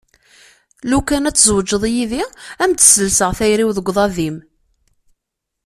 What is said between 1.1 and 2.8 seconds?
ad tzewǧeḍ yid-i ad